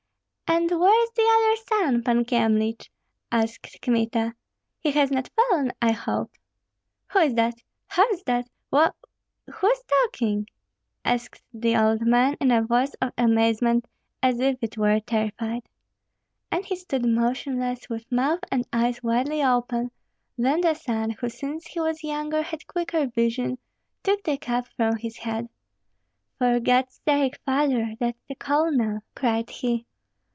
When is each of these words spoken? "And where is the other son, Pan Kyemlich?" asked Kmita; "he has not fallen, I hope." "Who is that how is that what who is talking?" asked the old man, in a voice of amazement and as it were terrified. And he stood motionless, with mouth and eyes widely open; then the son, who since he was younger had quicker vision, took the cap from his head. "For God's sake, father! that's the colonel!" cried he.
"And 0.53 0.69
where 0.69 1.03
is 1.05 1.11
the 1.11 1.29
other 1.37 1.55
son, 1.95 2.03
Pan 2.03 2.25
Kyemlich?" 2.25 2.89
asked 3.31 3.81
Kmita; 3.81 4.35
"he 4.81 4.91
has 4.91 5.09
not 5.09 5.29
fallen, 5.33 5.71
I 5.81 5.91
hope." 5.93 6.29
"Who 7.07 7.19
is 7.19 7.35
that 7.35 7.55
how 7.87 8.07
is 8.09 8.21
that 8.23 8.49
what 8.69 8.93
who 9.49 9.67
is 9.71 9.81
talking?" 10.03 10.47
asked 11.05 11.41
the 11.53 11.77
old 11.77 12.01
man, 12.05 12.35
in 12.41 12.51
a 12.51 12.61
voice 12.63 12.93
of 12.95 13.13
amazement 13.17 13.85
and 14.21 14.41
as 14.41 14.57
it 14.61 14.77
were 14.77 14.99
terrified. 14.99 15.63
And 16.51 16.65
he 16.65 16.75
stood 16.75 17.05
motionless, 17.07 17.87
with 17.87 18.11
mouth 18.11 18.41
and 18.51 18.67
eyes 18.73 19.01
widely 19.01 19.41
open; 19.41 19.89
then 20.37 20.59
the 20.59 20.73
son, 20.73 21.11
who 21.11 21.29
since 21.29 21.65
he 21.65 21.79
was 21.79 22.03
younger 22.03 22.41
had 22.41 22.67
quicker 22.67 23.07
vision, 23.07 23.57
took 24.03 24.21
the 24.25 24.37
cap 24.37 24.67
from 24.75 24.97
his 24.97 25.17
head. 25.19 25.47
"For 26.39 26.59
God's 26.59 26.99
sake, 27.05 27.39
father! 27.45 27.93
that's 28.01 28.19
the 28.27 28.35
colonel!" 28.35 28.99
cried 29.15 29.49
he. 29.49 29.85